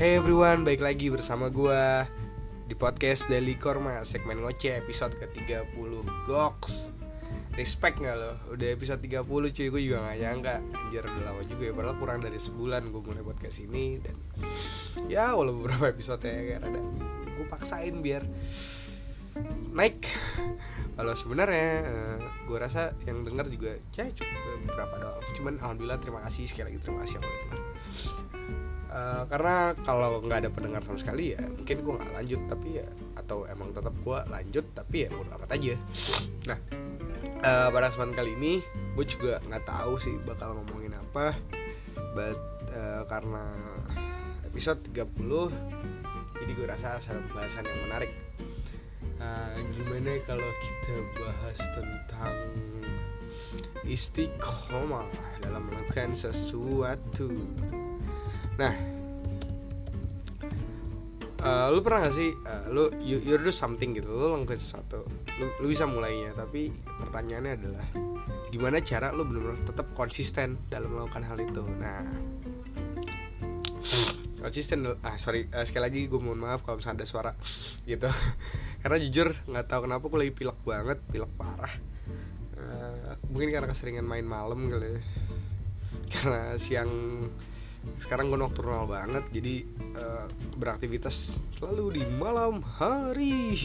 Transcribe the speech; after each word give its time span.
Hey 0.00 0.16
everyone, 0.16 0.64
baik 0.64 0.80
lagi 0.80 1.12
bersama 1.12 1.52
gua 1.52 2.08
di 2.64 2.72
podcast 2.72 3.28
Daily 3.28 3.52
Korma 3.60 4.00
segmen 4.00 4.40
ngoceh 4.40 4.80
episode 4.80 5.12
ke-30 5.20 5.68
Goks. 6.24 6.88
Respect 7.52 8.00
gak 8.00 8.16
lo? 8.16 8.32
Udah 8.48 8.72
episode 8.72 8.96
30 9.04 9.28
cuy, 9.28 9.68
gue 9.68 9.82
juga 9.84 10.08
gak 10.08 10.16
nyangka. 10.24 10.56
Anjir 10.72 11.04
udah 11.04 11.20
lama 11.28 11.44
juga 11.44 11.68
ya, 11.68 11.72
padahal 11.76 11.96
kurang 12.00 12.24
dari 12.24 12.40
sebulan 12.40 12.88
gue 12.88 13.00
mulai 13.04 13.20
podcast 13.20 13.60
ini 13.60 14.00
Dan 14.00 14.16
ya 15.04 15.36
walau 15.36 15.60
beberapa 15.60 15.92
episode 15.92 16.24
ya 16.24 16.48
kayak 16.48 16.64
ada 16.64 16.80
Gue 17.36 17.46
paksain 17.52 18.00
biar 18.00 18.24
naik. 19.76 20.08
Kalau 20.96 21.12
sebenarnya 21.12 21.68
uh, 21.84 22.16
gue 22.48 22.56
rasa 22.56 22.96
yang 23.04 23.20
denger 23.20 23.52
juga 23.52 23.76
ya 24.00 24.08
cukup 24.16 24.64
berapa 24.64 24.94
doang. 24.96 25.24
Cuman 25.36 25.60
alhamdulillah 25.60 26.00
terima 26.00 26.24
kasih. 26.24 26.48
Sekali 26.48 26.72
lagi 26.72 26.80
terima 26.80 27.04
kasih 27.04 27.20
yang 27.20 27.28
udah 27.28 28.69
Uh, 28.90 29.22
karena 29.30 29.70
kalau 29.86 30.18
nggak 30.18 30.42
ada 30.42 30.50
pendengar 30.50 30.82
sama 30.82 30.98
sekali 30.98 31.30
ya 31.30 31.38
mungkin 31.46 31.78
gue 31.78 31.94
nggak 31.94 32.10
lanjut 32.10 32.40
tapi 32.50 32.68
ya 32.82 32.86
atau 33.14 33.46
emang 33.46 33.70
tetap 33.70 33.94
gue 33.94 34.18
lanjut 34.26 34.66
tapi 34.74 35.06
ya 35.06 35.08
udah 35.14 35.38
amat 35.38 35.50
aja. 35.54 35.74
Nah 36.50 36.58
uh, 37.46 37.68
pada 37.70 37.86
kesempatan 37.86 38.14
kali 38.18 38.30
ini 38.34 38.52
gue 38.98 39.06
juga 39.06 39.38
nggak 39.46 39.62
tahu 39.62 39.94
sih 40.02 40.18
bakal 40.26 40.58
ngomongin 40.58 40.98
apa 40.98 41.38
but 42.18 42.38
uh, 42.74 43.06
karena 43.06 43.46
episode 44.42 44.82
30 44.90 45.06
jadi 46.42 46.50
gue 46.50 46.66
rasa 46.66 46.98
ada 46.98 47.20
pembahasan 47.30 47.68
yang 47.68 47.80
menarik. 47.86 48.12
Uh, 49.20 49.54
gimana 49.76 50.16
kalau 50.24 50.50
kita 50.58 50.96
bahas 51.20 51.58
tentang 51.76 52.36
istiqomah 53.84 55.06
dalam 55.44 55.68
melakukan 55.68 56.16
sesuatu 56.16 57.28
nah 58.60 58.74
uh, 61.40 61.72
lu 61.72 61.80
pernah 61.80 62.04
gak 62.04 62.14
sih 62.14 62.28
uh, 62.44 62.68
lu 62.68 62.92
you, 63.00 63.16
you 63.24 63.40
do 63.40 63.48
something 63.48 63.96
gitu 63.96 64.12
lu 64.12 64.36
lakukan 64.36 64.60
sesuatu 64.60 65.08
lu, 65.40 65.46
lu 65.64 65.66
bisa 65.72 65.88
mulainya 65.88 66.36
tapi 66.36 66.68
pertanyaannya 67.00 67.52
adalah 67.56 67.86
gimana 68.50 68.82
cara 68.82 69.14
lu 69.14 69.22
benar-benar 69.22 69.62
tetap 69.62 69.86
konsisten 69.94 70.58
dalam 70.66 70.90
melakukan 70.90 71.22
hal 71.22 71.38
itu? 71.38 71.62
Nah 71.78 72.02
konsisten 74.40 74.88
ah 75.04 75.16
sorry 75.20 75.46
uh, 75.52 75.62
sekali 75.62 75.82
lagi 75.84 76.00
gue 76.10 76.20
mohon 76.20 76.40
maaf 76.40 76.66
kalau 76.66 76.82
misalnya 76.82 77.04
ada 77.04 77.06
suara 77.06 77.32
gitu. 77.86 78.10
Karena 78.82 78.96
jujur 78.98 79.28
nggak 79.46 79.66
tahu 79.70 79.80
kenapa 79.86 80.04
gue 80.10 80.18
lagi 80.26 80.34
pilek 80.34 80.58
banget 80.66 80.98
pilek 81.06 81.32
parah. 81.38 81.74
Uh, 82.60 83.16
mungkin 83.32 83.56
karena 83.56 83.72
keseringan 83.72 84.04
main 84.04 84.26
malam 84.26 84.68
kali 84.68 84.98
ya. 84.98 85.00
Karena 86.10 86.40
siang 86.60 86.90
sekarang 88.00 88.28
gue 88.28 88.38
nocturnal 88.40 88.84
banget 88.88 89.24
jadi 89.32 89.64
uh, 89.96 90.26
beraktivitas 90.56 91.36
selalu 91.56 92.00
di 92.00 92.02
malam 92.06 92.60
hari. 92.60 93.56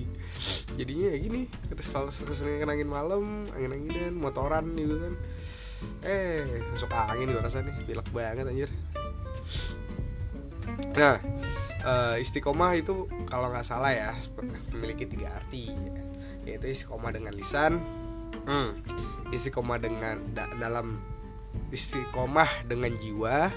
Jadinya 0.78 1.06
ya 1.14 1.18
gini 1.18 1.42
terus 1.70 1.86
selalu 1.90 2.10
sering 2.14 2.66
angin 2.66 2.90
malam 2.90 3.46
angin 3.54 3.74
anginan 3.74 4.14
motoran 4.18 4.74
gitu 4.78 4.96
kan. 4.98 5.14
Eh 6.02 6.66
masuk 6.74 6.90
angin 6.90 7.30
gue 7.34 7.42
rasa 7.42 7.62
nih 7.62 7.74
pilek 7.86 8.08
banget 8.14 8.46
anjir. 8.46 8.70
Nah 10.94 11.16
uh, 11.82 12.16
istiqomah 12.18 12.78
itu 12.78 13.06
kalau 13.26 13.50
nggak 13.50 13.66
salah 13.66 13.90
ya 13.94 14.10
memiliki 14.74 15.06
tiga 15.06 15.38
arti 15.38 15.70
yaitu 16.48 16.66
istiqomah 16.72 17.12
dengan 17.12 17.36
lisan 17.36 17.76
hmm, 18.48 18.70
istiqomah 19.30 19.78
dengan 19.78 20.16
da 20.32 20.48
dalam 20.56 20.96
istiqomah 21.70 22.68
dengan 22.68 22.92
jiwa. 22.96 23.52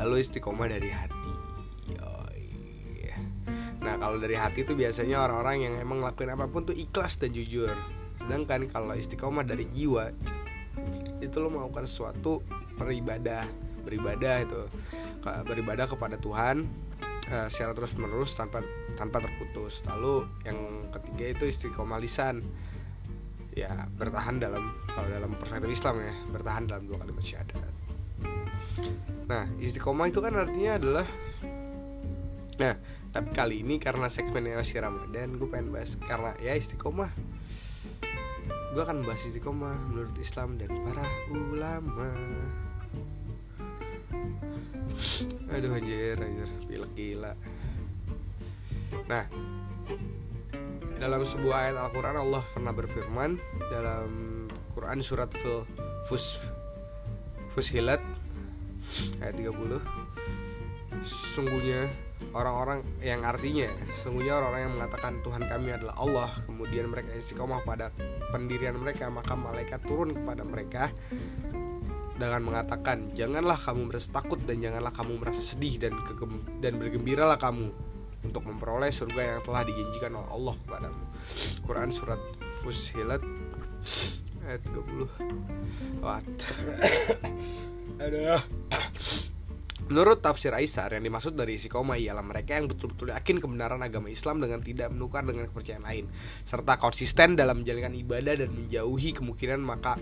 Lalu 0.00 0.14
istiqomah 0.20 0.66
dari 0.68 0.90
hati. 0.90 1.24
Nah 3.84 4.00
kalau 4.00 4.16
dari 4.16 4.32
hati 4.32 4.64
itu 4.64 4.72
biasanya 4.72 5.20
orang-orang 5.28 5.68
yang 5.68 5.74
emang 5.76 6.00
ngelakuin 6.00 6.32
apa 6.32 6.48
pun 6.48 6.64
tuh 6.64 6.72
ikhlas 6.72 7.20
dan 7.20 7.36
jujur. 7.36 7.68
Sedangkan 8.16 8.64
kalau 8.72 8.96
istiqomah 8.96 9.44
dari 9.44 9.68
jiwa 9.68 10.08
itu 11.20 11.36
lo 11.36 11.52
melakukan 11.52 11.84
sesuatu 11.84 12.40
beribadah 12.80 13.44
beribadah 13.84 14.36
itu. 14.40 14.62
Beribadah 15.44 15.84
kepada 15.84 16.16
Tuhan 16.16 16.64
uh, 17.28 17.48
secara 17.52 17.76
terus 17.76 17.92
menerus 18.00 18.32
tanpa 18.32 18.64
tanpa 18.96 19.20
terputus. 19.20 19.84
Lalu 19.84 20.32
yang 20.48 20.88
ketiga 20.88 21.36
itu 21.36 21.44
istiqomah 21.52 22.00
lisan 22.00 22.40
ya 23.54 23.86
bertahan 23.94 24.42
dalam 24.42 24.74
kalau 24.90 25.06
dalam 25.06 25.30
perspektif 25.38 25.70
Islam 25.70 26.02
ya 26.02 26.14
bertahan 26.34 26.66
dalam 26.66 26.84
dua 26.90 26.98
kalimat 27.06 27.22
syahadat. 27.22 27.72
Nah 29.30 29.46
istiqomah 29.62 30.10
itu 30.10 30.18
kan 30.18 30.34
artinya 30.34 30.72
adalah 30.76 31.06
nah 32.54 32.74
tapi 33.14 33.30
kali 33.30 33.62
ini 33.62 33.78
karena 33.78 34.10
segmennya 34.10 34.58
masih 34.58 34.82
Ramadan 34.82 35.38
gue 35.38 35.46
pengen 35.46 35.70
bahas 35.70 35.94
karena 36.02 36.34
ya 36.42 36.58
istiqomah. 36.58 37.14
Gue 38.74 38.82
akan 38.82 39.06
bahas 39.06 39.22
istiqomah 39.22 39.78
menurut 39.94 40.18
Islam 40.18 40.58
dan 40.58 40.74
para 40.82 41.06
ulama. 41.30 42.10
Aduh 45.54 45.78
anjir 45.78 46.18
anjir 46.18 46.50
pilek 46.66 46.90
gila. 46.98 47.38
Nah 49.06 49.30
dalam 50.98 51.22
sebuah 51.26 51.56
ayat 51.68 51.76
Al-Quran 51.78 52.16
Allah 52.16 52.42
pernah 52.54 52.72
berfirman 52.72 53.30
dalam 53.70 54.10
Quran 54.74 54.98
surat 55.02 55.30
Fil 55.34 55.66
Fus 56.06 56.42
Fushilat 57.54 58.02
ayat 59.22 59.34
30 59.34 59.78
sungguhnya 61.04 61.90
orang-orang 62.32 62.82
yang 63.02 63.22
artinya 63.26 63.68
sungguhnya 64.02 64.38
orang-orang 64.38 64.62
yang 64.70 64.74
mengatakan 64.80 65.12
Tuhan 65.20 65.42
kami 65.44 65.68
adalah 65.74 65.94
Allah 65.98 66.30
kemudian 66.46 66.88
mereka 66.88 67.12
istiqomah 67.14 67.62
pada 67.66 67.90
pendirian 68.32 68.78
mereka 68.78 69.10
maka 69.10 69.34
malaikat 69.36 69.82
turun 69.84 70.14
kepada 70.14 70.42
mereka 70.46 70.90
dengan 72.14 72.46
mengatakan 72.46 73.10
janganlah 73.18 73.58
kamu 73.58 73.90
merasa 73.90 74.08
takut 74.14 74.38
dan 74.46 74.62
janganlah 74.62 74.94
kamu 74.94 75.18
merasa 75.18 75.42
sedih 75.42 75.82
dan 75.82 75.98
dan 76.62 76.78
bergembiralah 76.78 77.38
kamu 77.38 77.74
untuk 78.24 78.42
memperoleh 78.48 78.90
surga 78.90 79.36
yang 79.36 79.40
telah 79.44 79.62
dijanjikan 79.62 80.12
oleh 80.16 80.30
Allah 80.32 80.54
kepadamu. 80.64 81.04
Quran 81.62 81.88
surat 81.92 82.20
Fusilat 82.64 83.22
ayat 84.44 84.60
30. 84.64 86.04
What? 86.04 86.24
Aduh. 88.04 88.42
Menurut 89.84 90.24
tafsir 90.24 90.48
Aisyah 90.48 90.96
yang 90.96 91.04
dimaksud 91.04 91.36
dari 91.36 91.60
istiqomah 91.60 92.00
ialah 92.00 92.24
mereka 92.24 92.56
yang 92.56 92.72
betul-betul 92.72 93.12
yakin 93.12 93.36
kebenaran 93.36 93.84
agama 93.84 94.08
Islam 94.08 94.40
dengan 94.40 94.64
tidak 94.64 94.88
menukar 94.96 95.28
dengan 95.28 95.44
kepercayaan 95.44 95.84
lain 95.84 96.08
serta 96.40 96.80
konsisten 96.80 97.36
dalam 97.36 97.60
menjalankan 97.60 97.92
ibadah 97.92 98.34
dan 98.40 98.48
menjauhi 98.48 99.12
kemungkinan 99.12 99.60
maka 99.60 100.00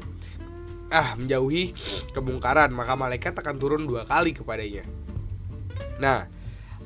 ah 0.86 1.18
menjauhi 1.18 1.74
kemungkaran 2.14 2.70
maka 2.70 2.94
malaikat 2.94 3.34
akan 3.34 3.56
turun 3.58 3.82
dua 3.82 4.06
kali 4.06 4.30
kepadanya. 4.30 4.86
Nah, 5.98 6.30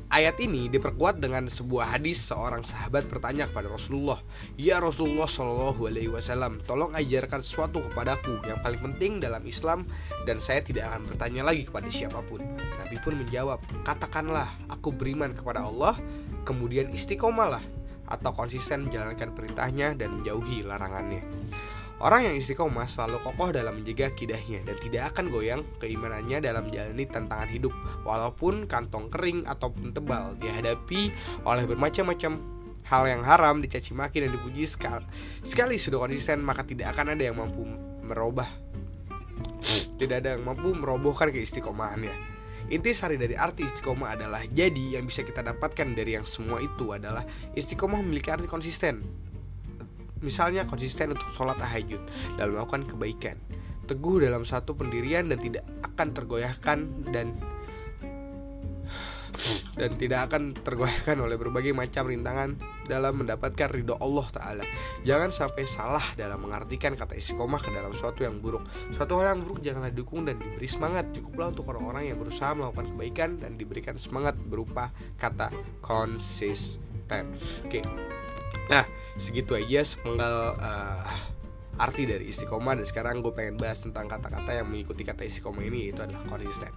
Ayat 0.06 0.38
ini 0.38 0.70
diperkuat 0.70 1.18
dengan 1.18 1.50
sebuah 1.50 1.98
hadis 1.98 2.30
seorang 2.30 2.62
sahabat 2.62 3.10
bertanya 3.10 3.50
kepada 3.50 3.66
Rasulullah, 3.66 4.22
"Ya 4.54 4.78
Rasulullah 4.78 5.26
Shallallahu 5.26 5.82
alaihi 5.90 6.06
wasallam, 6.06 6.62
tolong 6.62 6.94
ajarkan 6.94 7.42
sesuatu 7.42 7.82
kepadaku 7.90 8.38
yang 8.46 8.62
paling 8.62 8.78
penting 8.78 9.18
dalam 9.18 9.42
Islam 9.42 9.82
dan 10.22 10.38
saya 10.38 10.62
tidak 10.62 10.94
akan 10.94 11.10
bertanya 11.10 11.42
lagi 11.42 11.66
kepada 11.66 11.90
siapa 11.90 12.22
pun." 12.22 12.38
Nabi 12.78 12.96
pun 13.02 13.18
menjawab, 13.18 13.58
"Katakanlah, 13.82 14.54
aku 14.70 14.94
beriman 14.94 15.34
kepada 15.34 15.66
Allah, 15.66 15.98
kemudian 16.46 16.94
istiqomahlah 16.94 17.66
atau 18.06 18.30
konsisten 18.30 18.86
menjalankan 18.86 19.34
perintahnya 19.34 19.98
dan 19.98 20.22
menjauhi 20.22 20.62
larangannya." 20.62 21.26
Orang 21.96 22.28
yang 22.28 22.36
istiqomah 22.36 22.84
selalu 22.84 23.24
kokoh 23.24 23.56
dalam 23.56 23.80
menjaga 23.80 24.12
kidahnya 24.12 24.68
dan 24.68 24.76
tidak 24.76 25.16
akan 25.16 25.32
goyang 25.32 25.62
keimanannya 25.80 26.44
dalam 26.44 26.68
menjalani 26.68 27.04
tantangan 27.08 27.48
hidup. 27.48 27.72
Walaupun 28.04 28.68
kantong 28.68 29.08
kering 29.08 29.48
ataupun 29.48 29.96
tebal 29.96 30.36
dihadapi 30.36 31.08
oleh 31.48 31.64
bermacam-macam 31.64 32.32
hal 32.86 33.02
yang 33.08 33.24
haram 33.24 33.64
dicaci 33.64 33.96
maki 33.96 34.28
dan 34.28 34.30
dipuji 34.30 34.68
sekali, 34.68 35.08
sekali 35.40 35.80
sudah 35.80 36.04
konsisten 36.04 36.44
maka 36.44 36.68
tidak 36.68 36.92
akan 36.92 37.16
ada 37.16 37.22
yang 37.32 37.40
mampu 37.40 37.64
merubah. 38.04 38.48
Tidak 39.96 40.16
ada 40.20 40.36
yang 40.36 40.44
mampu 40.44 40.76
merobohkan 40.76 41.32
keistiqomahannya 41.32 42.36
Inti 42.66 42.90
sari 42.90 43.14
dari 43.14 43.38
arti 43.38 43.62
istiqomah 43.62 44.18
adalah 44.18 44.42
jadi 44.42 44.98
yang 44.98 45.06
bisa 45.06 45.22
kita 45.22 45.38
dapatkan 45.38 45.94
dari 45.94 46.18
yang 46.18 46.26
semua 46.26 46.58
itu 46.58 46.90
adalah 46.90 47.22
istiqomah 47.54 48.02
memiliki 48.02 48.26
arti 48.34 48.50
konsisten 48.50 49.06
Misalnya 50.24 50.64
konsisten 50.64 51.12
untuk 51.12 51.28
sholat 51.36 51.60
tahajud 51.60 52.00
dalam 52.40 52.56
melakukan 52.56 52.88
kebaikan. 52.88 53.36
Teguh 53.86 54.24
dalam 54.24 54.42
satu 54.42 54.74
pendirian 54.74 55.30
dan 55.30 55.38
tidak 55.38 55.64
akan 55.84 56.08
tergoyahkan 56.10 56.78
dan 57.14 57.36
dan 59.76 60.00
tidak 60.00 60.32
akan 60.32 60.56
tergoyahkan 60.56 61.20
oleh 61.20 61.36
berbagai 61.36 61.76
macam 61.76 62.08
rintangan 62.08 62.56
dalam 62.88 63.20
mendapatkan 63.20 63.68
ridho 63.68 64.00
Allah 64.00 64.26
Ta'ala. 64.32 64.64
Jangan 65.04 65.28
sampai 65.28 65.68
salah 65.68 66.02
dalam 66.16 66.40
mengartikan 66.40 66.96
kata 66.96 67.12
istiqomah 67.12 67.60
ke 67.60 67.68
dalam 67.68 67.92
suatu 67.92 68.24
yang 68.24 68.40
buruk. 68.40 68.64
Suatu 68.96 69.20
hal 69.20 69.36
yang 69.36 69.44
buruk 69.44 69.60
janganlah 69.60 69.92
didukung 69.92 70.24
dan 70.24 70.40
diberi 70.40 70.68
semangat. 70.68 71.12
Cukuplah 71.12 71.52
untuk 71.52 71.68
orang-orang 71.68 72.08
yang 72.08 72.18
berusaha 72.18 72.56
melakukan 72.56 72.96
kebaikan 72.96 73.30
Dan 73.36 73.60
diberikan 73.60 74.00
semangat 74.00 74.34
berupa 74.40 74.90
kata 75.20 75.52
konsisten. 75.84 77.36
Oke 77.68 78.15
Nah 78.72 78.84
segitu 79.16 79.56
aja 79.56 79.80
sepenggal 79.82 80.60
uh, 80.60 81.08
arti 81.80 82.04
dari 82.04 82.28
istiqomah 82.28 82.76
Dan 82.76 82.84
sekarang 82.88 83.24
gue 83.24 83.32
pengen 83.32 83.56
bahas 83.56 83.80
tentang 83.80 84.08
kata-kata 84.08 84.52
yang 84.52 84.68
mengikuti 84.68 85.04
kata 85.04 85.24
istiqomah 85.24 85.64
ini 85.64 85.88
Yaitu 85.88 86.04
adalah 86.04 86.24
konsisten 86.28 86.72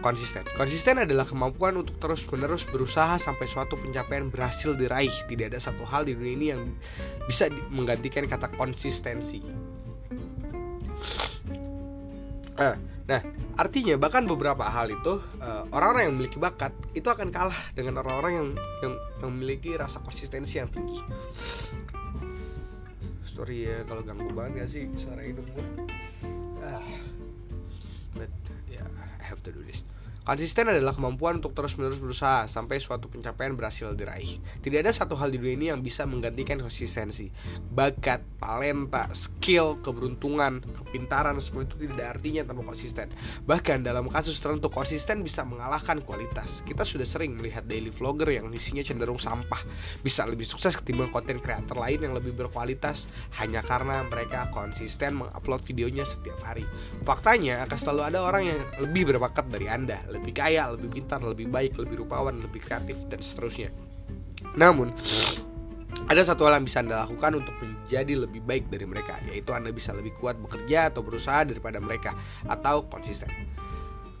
konsisten. 0.00 0.44
Konsisten 0.56 1.00
adalah 1.00 1.24
kemampuan 1.24 1.76
untuk 1.80 1.96
terus-menerus 1.96 2.68
berusaha 2.68 3.16
sampai 3.16 3.46
suatu 3.48 3.78
pencapaian 3.78 4.28
berhasil 4.28 4.76
diraih. 4.76 5.12
Tidak 5.28 5.52
ada 5.52 5.60
satu 5.60 5.84
hal 5.88 6.08
di 6.08 6.12
dunia 6.16 6.34
ini 6.36 6.46
yang 6.52 6.62
bisa 7.24 7.48
menggantikan 7.72 8.26
kata 8.28 8.52
konsistensi. 8.54 9.40
Nah, 12.56 12.76
nah, 13.04 13.20
artinya 13.56 13.96
bahkan 13.96 14.28
beberapa 14.28 14.68
hal 14.68 14.92
itu 14.92 15.20
eh, 15.40 15.62
orang-orang 15.72 16.02
yang 16.08 16.14
memiliki 16.20 16.38
bakat 16.38 16.72
itu 16.92 17.08
akan 17.08 17.32
kalah 17.32 17.56
dengan 17.72 18.04
orang-orang 18.04 18.32
yang, 18.32 18.48
yang 18.84 18.94
yang 19.24 19.30
memiliki 19.32 19.74
rasa 19.74 20.04
konsistensi 20.04 20.60
yang 20.60 20.68
tinggi. 20.68 21.00
Sorry 23.24 23.68
ya 23.68 23.84
kalau 23.84 24.00
ganggu 24.00 24.32
banget 24.32 24.64
gak 24.64 24.68
sih 24.68 24.84
suara 24.96 25.20
hidung 25.24 25.48
gue. 25.52 25.66
Ah 26.64 26.84
have 29.26 29.42
to 29.42 29.52
do 29.52 29.62
this. 29.62 29.82
Konsisten 30.26 30.66
adalah 30.66 30.90
kemampuan 30.90 31.38
untuk 31.38 31.54
terus-menerus 31.54 32.02
berusaha 32.02 32.50
sampai 32.50 32.82
suatu 32.82 33.06
pencapaian 33.06 33.54
berhasil 33.54 33.94
diraih. 33.94 34.42
Tidak 34.58 34.82
ada 34.82 34.90
satu 34.90 35.14
hal 35.14 35.30
di 35.30 35.38
dunia 35.38 35.54
ini 35.54 35.66
yang 35.70 35.78
bisa 35.78 36.02
menggantikan 36.02 36.58
konsistensi. 36.58 37.30
Bakat, 37.70 38.26
talenta, 38.42 39.06
skill, 39.14 39.78
keberuntungan, 39.86 40.66
kepintaran, 40.82 41.38
semua 41.38 41.62
itu 41.62 41.78
tidak 41.78 41.94
ada 41.94 42.06
artinya 42.18 42.42
tanpa 42.42 42.66
konsisten. 42.66 43.06
Bahkan 43.46 43.86
dalam 43.86 44.10
kasus 44.10 44.42
tertentu 44.42 44.66
konsisten 44.66 45.22
bisa 45.22 45.46
mengalahkan 45.46 46.02
kualitas. 46.02 46.66
Kita 46.66 46.82
sudah 46.82 47.06
sering 47.06 47.38
melihat 47.38 47.62
daily 47.62 47.94
vlogger 47.94 48.34
yang 48.34 48.50
isinya 48.50 48.82
cenderung 48.82 49.22
sampah 49.22 49.62
bisa 50.02 50.26
lebih 50.26 50.42
sukses 50.42 50.74
ketimbang 50.74 51.14
konten 51.14 51.38
kreator 51.38 51.78
lain 51.78 52.02
yang 52.02 52.18
lebih 52.18 52.34
berkualitas 52.34 53.06
hanya 53.38 53.62
karena 53.62 54.02
mereka 54.02 54.50
konsisten 54.50 55.22
mengupload 55.22 55.62
videonya 55.62 56.02
setiap 56.02 56.42
hari. 56.42 56.66
Faktanya 57.06 57.62
akan 57.62 57.78
selalu 57.78 58.02
ada 58.10 58.18
orang 58.26 58.42
yang 58.42 58.58
lebih 58.82 59.14
berbakat 59.14 59.46
dari 59.54 59.70
Anda 59.70 60.02
lebih 60.16 60.32
kaya, 60.32 60.72
lebih 60.72 60.88
pintar, 60.88 61.20
lebih 61.20 61.46
baik, 61.52 61.76
lebih 61.76 62.02
rupawan, 62.04 62.34
lebih 62.40 62.64
kreatif 62.64 63.04
dan 63.06 63.20
seterusnya. 63.20 63.70
Namun 64.56 64.90
ada 66.06 66.22
satu 66.22 66.46
hal 66.46 66.60
yang 66.60 66.66
bisa 66.68 66.84
Anda 66.84 67.02
lakukan 67.02 67.40
untuk 67.40 67.54
menjadi 67.58 68.14
lebih 68.28 68.44
baik 68.44 68.68
dari 68.68 68.86
mereka, 68.86 69.18
yaitu 69.26 69.50
Anda 69.56 69.72
bisa 69.72 69.96
lebih 69.96 70.14
kuat 70.16 70.38
bekerja 70.38 70.92
atau 70.92 71.00
berusaha 71.02 71.42
daripada 71.48 71.82
mereka 71.82 72.14
atau 72.46 72.86
konsisten. 72.86 73.32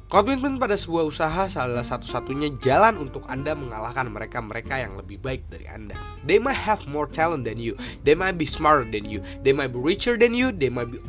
Komitmen 0.06 0.62
pada 0.62 0.78
sebuah 0.78 1.02
usaha 1.02 1.50
salah 1.50 1.82
satu-satunya 1.82 2.62
jalan 2.62 2.94
untuk 2.94 3.26
Anda 3.26 3.58
mengalahkan 3.58 4.06
mereka-mereka 4.06 4.78
yang 4.78 4.94
lebih 4.94 5.18
baik 5.18 5.50
dari 5.50 5.66
Anda. 5.66 5.98
They 6.22 6.38
might 6.38 6.62
have 6.62 6.86
more 6.86 7.10
talent 7.10 7.42
than 7.42 7.58
you, 7.58 7.74
they 8.06 8.14
might 8.14 8.38
be 8.38 8.46
smarter 8.46 8.86
than 8.86 9.10
you, 9.10 9.18
they 9.42 9.50
might 9.50 9.74
be 9.74 9.82
richer 9.82 10.14
than 10.14 10.30
you, 10.30 10.54
they 10.54 10.70
might 10.70 10.94
be 10.94 11.02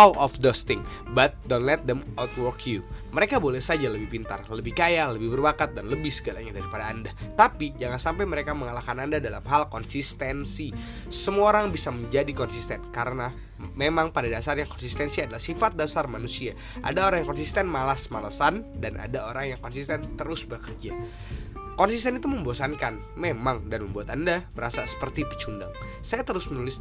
all 0.00 0.16
of 0.16 0.32
those 0.40 0.64
things, 0.64 0.80
but 1.12 1.36
don't 1.44 1.68
let 1.68 1.84
them 1.84 2.00
outwork 2.16 2.64
you. 2.64 2.80
Mereka 3.12 3.36
boleh 3.36 3.60
saja 3.60 3.92
lebih 3.92 4.08
pintar, 4.08 4.40
lebih 4.48 4.72
kaya, 4.72 5.04
lebih 5.12 5.36
berbakat, 5.36 5.76
dan 5.76 5.92
lebih 5.92 6.08
segalanya 6.08 6.56
daripada 6.56 6.88
Anda. 6.88 7.12
Tapi 7.36 7.76
jangan 7.76 8.00
sampai 8.00 8.24
mereka 8.24 8.56
mengalahkan 8.56 8.96
Anda 8.96 9.20
dalam 9.20 9.44
hal 9.44 9.68
konsistensi. 9.68 10.72
Semua 11.12 11.52
orang 11.52 11.68
bisa 11.68 11.92
menjadi 11.92 12.32
konsisten 12.32 12.80
karena 12.88 13.28
memang 13.76 14.08
pada 14.08 14.32
dasarnya 14.32 14.64
konsistensi 14.64 15.20
adalah 15.20 15.42
sifat 15.42 15.76
dasar 15.76 16.08
manusia. 16.08 16.56
Ada 16.80 17.12
orang 17.12 17.26
yang 17.26 17.28
konsisten 17.28 17.68
malas-malesan 17.68 18.80
dan 18.80 18.96
ada 18.96 19.28
orang 19.28 19.52
yang 19.52 19.60
konsisten 19.60 20.16
terus 20.16 20.48
bekerja. 20.48 20.96
Konsisten 21.76 22.20
itu 22.20 22.28
membosankan, 22.28 23.16
memang, 23.16 23.68
dan 23.68 23.88
membuat 23.88 24.12
Anda 24.12 24.48
merasa 24.56 24.84
seperti 24.84 25.24
pecundang. 25.28 25.72
Saya 26.04 26.24
terus 26.24 26.48
menulis 26.48 26.80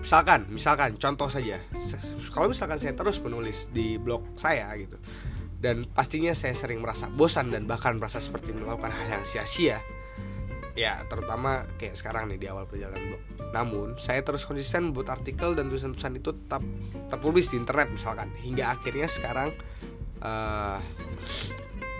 misalkan 0.00 0.48
misalkan 0.50 0.96
contoh 0.96 1.28
saja. 1.28 1.60
Kalau 2.34 2.50
misalkan 2.50 2.80
saya 2.80 2.96
terus 2.96 3.20
menulis 3.20 3.68
di 3.70 4.00
blog 4.00 4.36
saya 4.36 4.72
gitu 4.80 4.96
dan 5.60 5.84
pastinya 5.92 6.32
saya 6.32 6.56
sering 6.56 6.80
merasa 6.80 7.12
bosan 7.12 7.52
dan 7.52 7.68
bahkan 7.68 8.00
merasa 8.00 8.16
seperti 8.16 8.56
melakukan 8.56 8.88
hal 8.88 9.20
yang 9.20 9.24
sia-sia 9.28 9.78
ya 10.78 11.04
terutama 11.10 11.68
kayak 11.76 11.92
sekarang 11.98 12.32
nih 12.32 12.40
di 12.40 12.46
awal 12.48 12.64
perjalanan 12.64 13.12
blog. 13.12 13.22
Namun 13.52 13.88
saya 14.00 14.24
terus 14.24 14.48
konsisten 14.48 14.88
membuat 14.88 15.20
artikel 15.20 15.52
dan 15.52 15.68
tulisan-tulisan 15.68 16.16
itu 16.16 16.30
tetap 16.32 16.62
terpublis 17.12 17.52
di 17.52 17.60
internet 17.60 17.92
misalkan. 17.92 18.32
Hingga 18.40 18.80
akhirnya 18.80 19.08
sekarang 19.10 19.52
uh, 20.24 20.78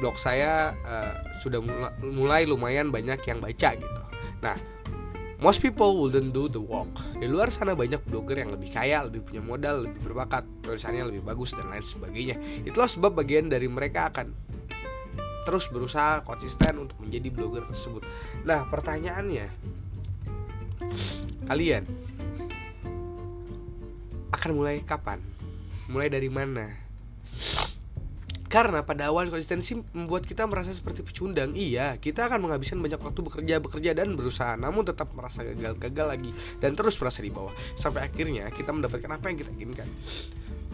blog 0.01 0.17
saya 0.17 0.73
uh, 0.87 1.13
sudah 1.45 1.61
mulai 2.01 2.49
lumayan 2.49 2.89
banyak 2.89 3.21
yang 3.27 3.43
baca 3.43 3.71
gitu. 3.77 4.01
Nah 4.41 4.57
Most 5.41 5.65
people 5.65 5.97
wouldn't 5.97 6.37
do 6.37 6.53
the 6.53 6.61
work. 6.61 6.93
Di 7.17 7.25
luar 7.25 7.49
sana 7.49 7.73
banyak 7.73 8.05
blogger 8.05 8.45
yang 8.45 8.53
lebih 8.53 8.77
kaya, 8.77 9.09
lebih 9.09 9.25
punya 9.25 9.41
modal, 9.41 9.89
lebih 9.89 10.13
berbakat, 10.13 10.45
tulisannya 10.61 11.09
lebih 11.09 11.25
bagus 11.25 11.57
dan 11.57 11.73
lain 11.73 11.81
sebagainya. 11.81 12.37
Itulah 12.69 12.85
sebab 12.85 13.17
bagian 13.17 13.49
dari 13.49 13.65
mereka 13.65 14.13
akan 14.13 14.37
terus 15.49 15.73
berusaha 15.73 16.21
konsisten 16.29 16.85
untuk 16.85 17.01
menjadi 17.01 17.33
blogger 17.33 17.65
tersebut. 17.73 18.05
Nah, 18.45 18.69
pertanyaannya, 18.69 19.49
kalian 21.49 21.89
akan 24.37 24.51
mulai 24.53 24.85
kapan? 24.85 25.25
Mulai 25.89 26.13
dari 26.13 26.29
mana? 26.29 26.90
Karena 28.51 28.83
pada 28.83 29.15
awal 29.15 29.31
konsistensi 29.31 29.79
membuat 29.95 30.27
kita 30.27 30.43
merasa 30.43 30.75
seperti 30.75 31.07
pecundang. 31.07 31.55
Iya, 31.55 32.03
kita 32.03 32.27
akan 32.27 32.51
menghabiskan 32.51 32.83
banyak 32.83 32.99
waktu 32.99 33.23
bekerja, 33.23 33.63
bekerja 33.63 33.95
dan 33.95 34.19
berusaha. 34.19 34.59
Namun 34.59 34.83
tetap 34.83 35.15
merasa 35.15 35.47
gagal-gagal 35.47 36.07
lagi 36.11 36.35
Dan 36.59 36.75
terus 36.75 36.99
merasa 36.99 37.23
di 37.23 37.31
bawah. 37.31 37.55
Sampai 37.79 38.11
akhirnya 38.11 38.51
kita 38.51 38.75
mendapatkan 38.75 39.07
apa 39.07 39.31
yang 39.31 39.39
kita 39.39 39.55
inginkan. 39.55 39.87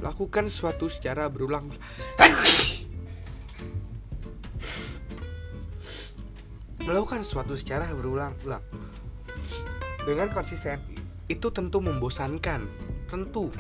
Lakukan 0.01 0.49
sesuatu 0.49 0.89
secara 0.89 1.29
berulang 1.29 1.69
Melakukan 6.81 7.29
sesuatu 7.29 7.61
secara 7.61 7.93
berulang-ulang. 7.93 8.65
Dengan 10.09 10.33
konsisten 10.33 10.81
Itu 11.29 11.53
tentu 11.53 11.85
membosankan. 11.85 12.65
Tentu 13.13 13.53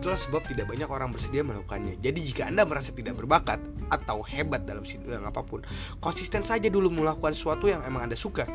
Itulah 0.00 0.16
sebab 0.16 0.48
tidak 0.48 0.64
banyak 0.64 0.88
orang 0.88 1.12
bersedia 1.12 1.44
melakukannya. 1.44 2.00
Jadi 2.00 2.24
jika 2.24 2.48
Anda 2.48 2.64
merasa 2.64 2.88
tidak 2.96 3.20
berbakat 3.20 3.60
atau 3.92 4.24
hebat 4.24 4.64
dalam 4.64 4.80
sidang 4.80 5.28
apa 5.28 5.44
pun, 5.44 5.60
konsisten 6.00 6.40
saja 6.40 6.72
dulu 6.72 6.88
melakukan 6.88 7.36
sesuatu 7.36 7.68
yang 7.68 7.84
emang 7.84 8.08
Anda 8.08 8.16
suka. 8.16 8.48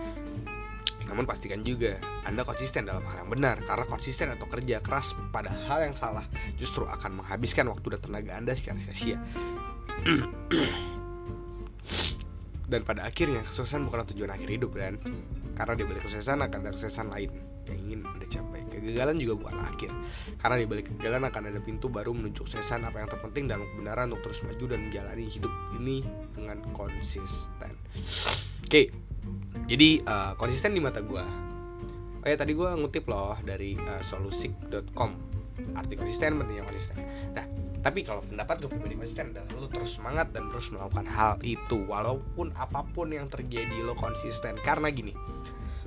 Namun 1.06 1.30
pastikan 1.30 1.62
juga 1.62 2.02
Anda 2.26 2.42
konsisten 2.42 2.90
dalam 2.90 3.06
hal 3.06 3.22
yang 3.22 3.30
benar 3.30 3.62
Karena 3.62 3.86
konsisten 3.86 4.34
atau 4.34 4.50
kerja 4.50 4.82
keras 4.82 5.14
pada 5.30 5.54
hal 5.70 5.86
yang 5.86 5.94
salah 5.94 6.26
Justru 6.58 6.90
akan 6.90 7.22
menghabiskan 7.22 7.70
waktu 7.70 7.94
dan 7.94 8.02
tenaga 8.02 8.32
Anda 8.34 8.58
secara 8.58 8.82
sia-sia 8.82 9.22
Dan 12.74 12.82
pada 12.82 13.06
akhirnya 13.06 13.46
kesuksesan 13.46 13.86
bukanlah 13.86 14.10
tujuan 14.18 14.34
akhir 14.34 14.50
hidup 14.50 14.74
kan 14.74 14.98
Karena 15.54 15.78
di 15.78 15.86
balik 15.86 16.10
kesuksesan 16.10 16.42
akan 16.42 16.58
ada 16.66 16.74
kesuksesan 16.74 17.14
lain 17.14 17.30
yang 17.70 17.78
ingin 17.86 18.00
Anda 18.06 18.26
capai. 18.26 18.65
Kegagalan 18.86 19.18
juga 19.18 19.34
bukan 19.42 19.58
akhir, 19.66 19.92
karena 20.38 20.56
di 20.62 20.66
balik 20.70 20.86
kegagalan 20.94 21.24
akan 21.26 21.42
ada 21.50 21.60
pintu 21.66 21.90
baru 21.90 22.14
menuju 22.14 22.46
kesuksesan 22.46 22.86
apa 22.86 23.02
yang 23.02 23.10
terpenting 23.10 23.46
dalam 23.50 23.66
kebenaran 23.74 24.14
untuk 24.14 24.30
terus 24.30 24.46
maju 24.46 24.66
dan 24.70 24.80
menjalani 24.86 25.26
hidup 25.26 25.54
ini 25.82 26.06
dengan 26.38 26.62
konsisten. 26.78 27.74
Oke, 28.62 28.94
jadi 29.66 29.90
uh, 30.06 30.32
konsisten 30.38 30.78
di 30.78 30.82
mata 30.82 31.02
gue. 31.02 31.26
Oh 32.22 32.28
ya 32.30 32.38
tadi 32.38 32.54
gue 32.54 32.70
ngutip 32.78 33.06
loh 33.10 33.38
dari 33.42 33.74
uh, 33.78 34.02
solusik.com 34.02 35.36
arti 35.76 35.98
konsisten 35.98 36.38
pentingnya 36.38 36.64
konsisten. 36.68 36.98
Nah, 37.34 37.46
tapi 37.86 38.02
kalau 38.02 38.26
pendapat 38.26 38.66
gue 38.66 38.70
pribadi 38.74 38.98
konsisten 38.98 39.30
adalah 39.30 39.62
lo 39.62 39.68
terus 39.70 39.92
semangat 40.02 40.34
dan 40.34 40.50
terus 40.50 40.74
melakukan 40.74 41.06
hal 41.06 41.38
itu 41.46 41.86
walaupun 41.86 42.50
apa 42.58 42.82
pun 42.82 43.14
yang 43.14 43.30
terjadi 43.30 43.78
lo 43.86 43.94
konsisten 43.94 44.58
karena 44.66 44.90
gini 44.90 45.14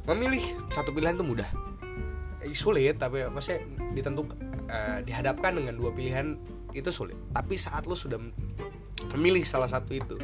memilih 0.07 0.41
satu 0.73 0.95
pilihan 0.95 1.19
itu 1.19 1.27
mudah 1.27 1.49
eh, 1.51 1.78
sulit 2.53 3.01
tapi 3.01 3.25
maksudnya 3.29 3.65
ditentukan 3.97 4.37
uh, 4.69 4.99
dihadapkan 5.03 5.57
dengan 5.57 5.75
dua 5.77 5.91
pilihan 5.93 6.37
itu 6.77 6.93
sulit. 6.93 7.17
Tapi 7.33 7.57
saat 7.57 7.89
lo 7.89 7.97
sudah 7.97 8.21
memilih 9.17 9.43
salah 9.43 9.71
satu 9.71 9.93
itu 9.97 10.17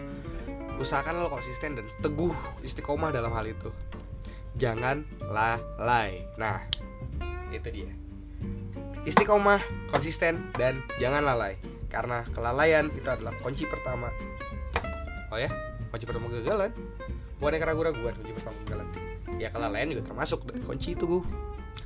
usahakan 0.75 1.23
lo 1.23 1.31
konsisten 1.31 1.79
dan 1.79 1.87
teguh 2.03 2.35
istiqomah 2.67 3.15
dalam 3.15 3.31
hal 3.33 3.47
itu. 3.47 3.71
Jangan 4.59 5.03
lalai. 5.27 6.23
Nah 6.39 6.63
itu 7.51 7.69
dia. 7.71 7.91
Istiqomah 9.05 9.61
konsisten 9.91 10.51
dan 10.57 10.83
jangan 10.99 11.23
lalai. 11.25 11.59
Karena 11.91 12.27
kelalaian 12.35 12.91
itu 12.91 13.07
adalah 13.07 13.35
kunci 13.39 13.67
pertama. 13.67 14.11
Oh 15.31 15.39
ya 15.39 15.51
kunci 15.95 16.05
pertama 16.07 16.27
kegagalan. 16.31 16.75
Bukan 17.39 17.59
keraguan-raguan 17.59 18.15
kunci 18.19 18.33
pertama 18.35 18.57
kegagalan. 18.63 18.89
Ya 19.39 19.49
kelalaian 19.51 19.91
juga 19.91 20.03
termasuk 20.07 20.47
kunci 20.67 20.95
itu 20.95 21.05
gue 21.07 21.23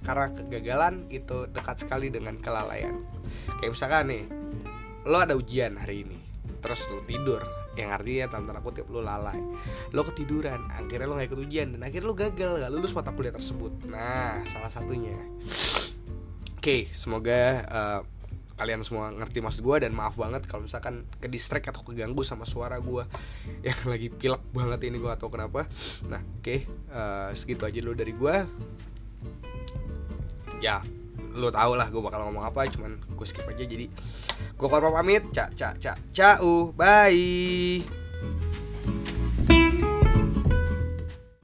karena 0.02 0.30
kegagalan 0.32 1.10
itu 1.10 1.46
dekat 1.50 1.84
sekali 1.84 2.08
dengan 2.08 2.38
kelalaian. 2.38 2.96
Kayak 3.60 3.72
misalkan 3.74 4.04
nih 4.08 4.24
lo 5.08 5.18
ada 5.20 5.34
ujian 5.34 5.78
hari 5.80 6.04
ini 6.04 6.18
terus 6.58 6.84
lo 6.90 7.00
tidur 7.06 7.40
yang 7.78 7.94
artinya 7.94 8.26
dalam 8.26 8.50
tanda 8.50 8.62
kutip 8.62 8.90
lo 8.90 8.98
lalai. 8.98 9.38
Lo 9.94 10.02
ketiduran 10.02 10.66
akhirnya 10.74 11.06
lo 11.06 11.14
gak 11.14 11.30
ikut 11.30 11.40
ujian 11.46 11.78
dan 11.78 11.80
akhirnya 11.86 12.08
lo 12.10 12.14
gagal 12.18 12.58
gak 12.58 12.72
lulus 12.74 12.92
mata 12.94 13.14
kuliah 13.14 13.30
tersebut. 13.30 13.86
Nah 13.86 14.42
salah 14.50 14.70
satunya. 14.70 15.14
Oke 16.58 16.90
semoga 16.90 17.62
uh, 17.70 18.00
kalian 18.58 18.82
semua 18.82 19.14
ngerti 19.14 19.38
maksud 19.38 19.62
gue 19.62 19.76
dan 19.86 19.94
maaf 19.94 20.18
banget 20.18 20.42
kalau 20.50 20.66
misalkan 20.66 21.06
ke 21.22 21.30
distract 21.30 21.70
atau 21.70 21.86
keganggu 21.86 22.26
sama 22.26 22.42
suara 22.42 22.82
gue 22.82 23.06
yang 23.70 23.80
lagi 23.86 24.10
pilek 24.10 24.42
banget 24.50 24.90
ini 24.90 24.98
gue 24.98 25.12
atau 25.14 25.30
kenapa. 25.30 25.70
Nah 26.10 26.18
oke 26.18 26.42
okay, 26.42 26.66
uh, 26.90 27.30
segitu 27.38 27.62
aja 27.62 27.78
dulu 27.78 27.94
dari 27.94 28.10
gue 28.10 28.36
ya 30.58 30.82
lo 31.38 31.54
tau 31.54 31.78
lah 31.78 31.86
gue 31.90 32.02
bakal 32.02 32.26
ngomong 32.28 32.44
apa 32.46 32.66
cuman 32.66 32.98
gue 32.98 33.26
skip 33.26 33.46
aja 33.46 33.62
jadi 33.62 33.86
gue 34.58 34.68
korban 34.68 34.90
pamit. 34.90 35.22
Cak 35.30 35.54
cak 35.54 35.74
cak 35.78 35.98
cak 36.10 36.38
bye 36.74 37.97